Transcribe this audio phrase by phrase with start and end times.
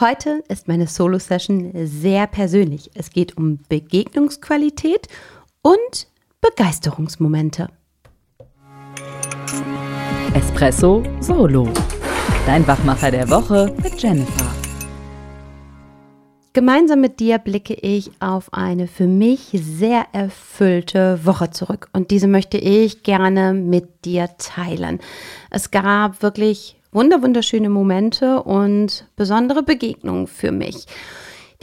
[0.00, 2.90] Heute ist meine Solo-Session sehr persönlich.
[2.94, 5.08] Es geht um Begegnungsqualität
[5.60, 6.08] und
[6.40, 7.68] Begeisterungsmomente.
[10.32, 11.68] Espresso Solo.
[12.46, 14.50] Dein Wachmacher der Woche mit Jennifer.
[16.54, 22.26] Gemeinsam mit dir blicke ich auf eine für mich sehr erfüllte Woche zurück und diese
[22.26, 24.98] möchte ich gerne mit dir teilen.
[25.50, 30.86] Es gab wirklich wunderschöne Momente und besondere Begegnungen für mich.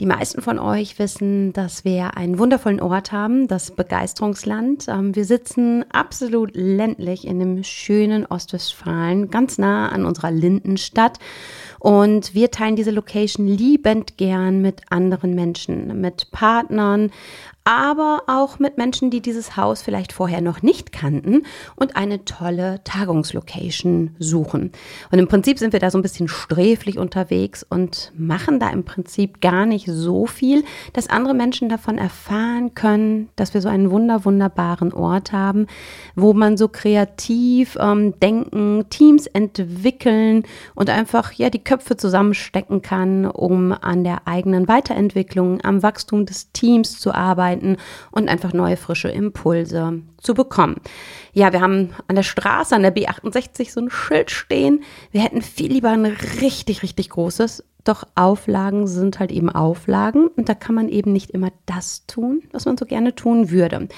[0.00, 4.86] Die meisten von euch wissen, dass wir einen wundervollen Ort haben, das Begeisterungsland.
[4.86, 11.18] Ähm, wir sitzen absolut ländlich in dem schönen Ostwestfalen, ganz nah an unserer Lindenstadt.
[11.80, 17.10] Und wir teilen diese Location liebend gern mit anderen Menschen, mit Partnern,
[17.68, 21.42] aber auch mit Menschen, die dieses Haus vielleicht vorher noch nicht kannten
[21.76, 24.72] und eine tolle Tagungslocation suchen.
[25.10, 28.84] Und im Prinzip sind wir da so ein bisschen sträflich unterwegs und machen da im
[28.84, 30.64] Prinzip gar nicht so viel,
[30.94, 35.66] dass andere Menschen davon erfahren können, dass wir so einen wunder wunderbaren Ort haben,
[36.16, 43.26] wo man so kreativ ähm, denken, Teams entwickeln und einfach ja die Köpfe zusammenstecken kann,
[43.26, 47.76] um an der eigenen Weiterentwicklung, am Wachstum des Teams zu arbeiten arbeiten
[48.10, 50.76] und einfach neue frische Impulse zu bekommen.
[51.32, 54.82] Ja, wir haben an der Straße, an der B68 so ein Schild stehen.
[55.10, 57.64] Wir hätten viel lieber ein richtig, richtig großes.
[57.84, 62.42] Doch Auflagen sind halt eben Auflagen und da kann man eben nicht immer das tun,
[62.52, 63.88] was man so gerne tun würde.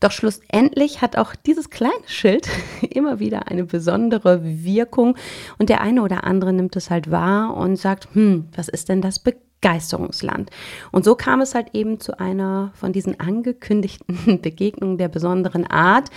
[0.00, 2.48] Doch schlussendlich hat auch dieses kleine Schild
[2.90, 5.16] immer wieder eine besondere Wirkung
[5.58, 9.02] und der eine oder andere nimmt es halt wahr und sagt, hm, was ist denn
[9.02, 9.34] das Be
[9.64, 10.50] Begeisterungsland.
[10.92, 16.10] Und so kam es halt eben zu einer von diesen angekündigten Begegnungen der besonderen Art,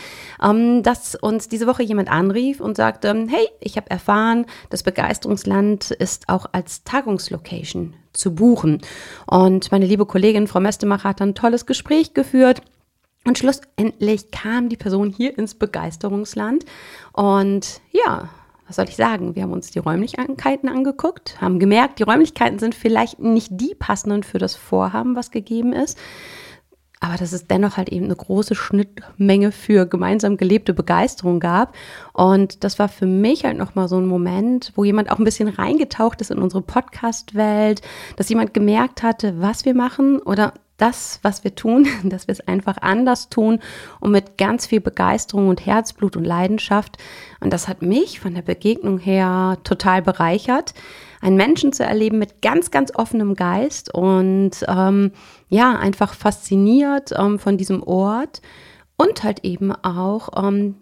[0.44, 5.92] ähm, dass uns diese Woche jemand anrief und sagte, hey, ich habe erfahren, das Begeisterungsland
[5.92, 8.82] ist auch als Tagungslocation zu buchen.
[9.26, 12.62] Und meine liebe Kollegin Frau Mestemacher hat ein tolles Gespräch geführt.
[13.24, 16.66] Und schlussendlich kam die Person hier ins Begeisterungsland.
[17.14, 18.30] Und ja,
[18.68, 22.76] was soll ich sagen, wir haben uns die Räumlichkeiten angeguckt, haben gemerkt, die Räumlichkeiten sind
[22.76, 25.98] vielleicht nicht die passenden für das Vorhaben, was gegeben ist.
[27.00, 31.76] Aber dass es dennoch halt eben eine große Schnittmenge für gemeinsam gelebte Begeisterung gab.
[32.12, 35.48] Und das war für mich halt nochmal so ein Moment, wo jemand auch ein bisschen
[35.48, 37.82] reingetaucht ist in unsere Podcast-Welt,
[38.16, 42.48] dass jemand gemerkt hatte, was wir machen oder das, was wir tun, dass wir es
[42.48, 43.60] einfach anders tun
[44.00, 46.98] und mit ganz viel Begeisterung und Herzblut und Leidenschaft.
[47.40, 50.74] Und das hat mich von der Begegnung her total bereichert,
[51.22, 55.12] einen Menschen zu erleben mit ganz, ganz offenem Geist und ähm,
[55.50, 58.42] ja, einfach fasziniert ähm, von diesem Ort
[58.98, 60.76] und halt eben auch ähm,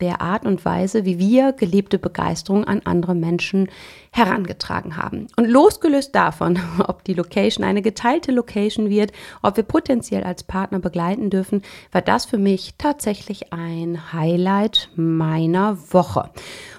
[0.00, 3.70] der Art und Weise, wie wir gelebte Begeisterung an andere Menschen
[4.12, 5.28] herangetragen haben.
[5.36, 9.12] Und losgelöst davon, ob die Location eine geteilte Location wird,
[9.42, 11.62] ob wir potenziell als Partner begleiten dürfen,
[11.92, 16.30] war das für mich tatsächlich ein Highlight meiner Woche.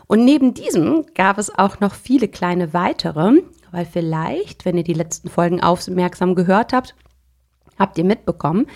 [0.05, 3.41] Und neben diesem gab es auch noch viele kleine weitere,
[3.71, 6.95] weil vielleicht, wenn ihr die letzten Folgen aufmerksam gehört habt,
[7.77, 8.67] habt ihr mitbekommen,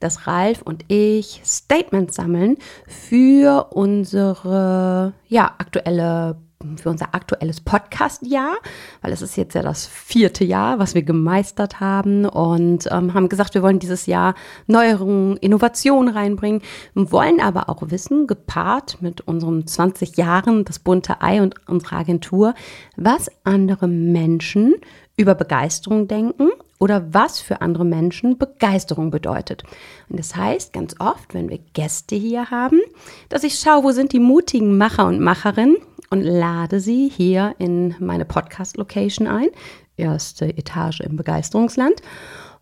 [0.00, 6.36] dass Ralf und ich Statements sammeln für unsere ja, aktuelle
[6.76, 8.56] für unser aktuelles Podcast-Jahr,
[9.00, 13.28] weil es ist jetzt ja das vierte Jahr, was wir gemeistert haben und ähm, haben
[13.28, 14.34] gesagt, wir wollen dieses Jahr
[14.66, 16.62] Neuerungen, Innovationen reinbringen,
[16.94, 22.54] wollen aber auch wissen, gepaart mit unseren 20 Jahren, das bunte Ei und unsere Agentur,
[22.96, 24.74] was andere Menschen
[25.16, 29.64] über Begeisterung denken oder was für andere Menschen Begeisterung bedeutet.
[30.08, 32.80] Und das heißt ganz oft, wenn wir Gäste hier haben,
[33.28, 35.76] dass ich schaue, wo sind die mutigen Macher und Macherinnen
[36.10, 39.48] und lade sie hier in meine Podcast-Location ein,
[39.96, 42.00] erste Etage im Begeisterungsland,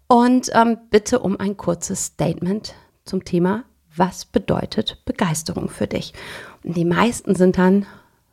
[0.09, 2.75] und ähm, bitte um ein kurzes Statement
[3.05, 3.65] zum Thema,
[3.97, 6.13] was bedeutet Begeisterung für dich?
[6.63, 7.87] Und die meisten sind dann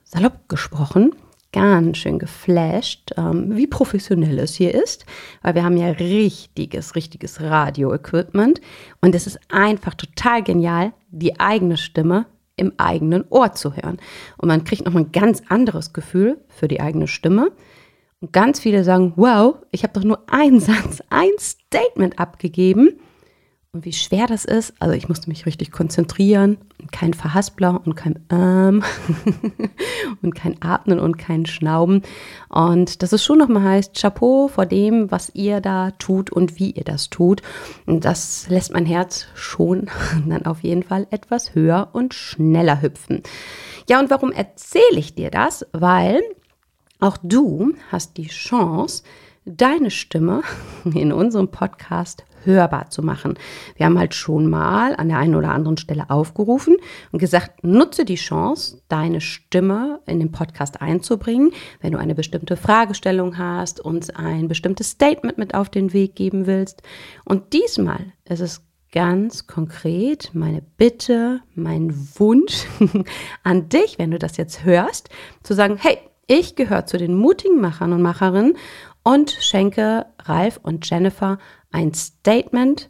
[0.03, 1.15] salopp gesprochen
[1.53, 5.05] ganz schön geflasht, ähm, wie professionell es hier ist,
[5.41, 8.59] weil wir haben ja richtiges, richtiges Radio-Equipment
[8.99, 12.25] und es ist einfach total genial, die eigene Stimme
[12.55, 13.97] im eigenen Ohr zu hören.
[14.37, 17.51] Und man kriegt noch ein ganz anderes Gefühl für die eigene Stimme.
[18.19, 22.99] Und ganz viele sagen, wow, ich habe doch nur einen Satz, ein Statement abgegeben
[23.73, 24.75] und wie schwer das ist.
[24.77, 28.83] Also ich musste mich richtig konzentrieren und kein Verhaspler und kein ähm
[30.21, 32.03] und kein Atmen und kein Schnauben.
[32.49, 36.69] Und dass es schon nochmal heißt, Chapeau vor dem, was ihr da tut und wie
[36.69, 37.41] ihr das tut.
[37.87, 39.89] Und das lässt mein Herz schon
[40.27, 43.23] dann auf jeden Fall etwas höher und schneller hüpfen.
[43.89, 45.65] Ja, und warum erzähle ich dir das?
[45.71, 46.21] Weil
[46.99, 49.03] auch du hast die Chance,
[49.45, 50.41] deine Stimme
[50.93, 53.35] in unserem Podcast hörbar zu machen.
[53.75, 56.75] Wir haben halt schon mal an der einen oder anderen Stelle aufgerufen
[57.11, 61.51] und gesagt, nutze die Chance, deine Stimme in den Podcast einzubringen,
[61.81, 66.45] wenn du eine bestimmte Fragestellung hast, uns ein bestimmtes Statement mit auf den Weg geben
[66.45, 66.81] willst.
[67.23, 68.61] Und diesmal ist es
[68.91, 72.65] ganz konkret meine Bitte, mein Wunsch
[73.43, 75.09] an dich, wenn du das jetzt hörst,
[75.41, 75.97] zu sagen, hey,
[76.27, 78.55] ich gehöre zu den mutigen Machern und Macherinnen
[79.03, 81.37] und schenke Ralf und Jennifer
[81.71, 82.89] ein Statement,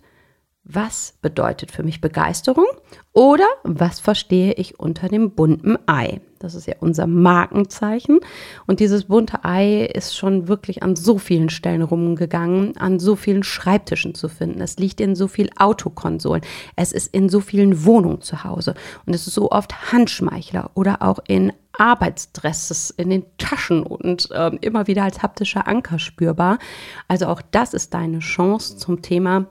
[0.63, 2.67] was bedeutet für mich Begeisterung
[3.11, 6.21] oder was verstehe ich unter dem bunten Ei.
[6.43, 8.19] Das ist ja unser Markenzeichen.
[8.67, 13.43] Und dieses bunte Ei ist schon wirklich an so vielen Stellen rumgegangen, an so vielen
[13.43, 14.61] Schreibtischen zu finden.
[14.61, 16.43] Es liegt in so vielen Autokonsolen.
[16.75, 18.75] Es ist in so vielen Wohnungen zu Hause.
[19.05, 24.51] Und es ist so oft Handschmeichler oder auch in Arbeitsdresses in den Taschen und äh,
[24.61, 26.59] immer wieder als haptischer Anker spürbar.
[27.07, 29.47] Also auch das ist deine Chance zum Thema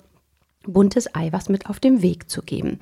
[0.66, 2.78] buntes Ei was mit auf den Weg zu geben.